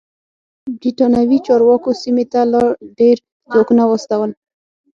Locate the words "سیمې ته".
2.01-2.41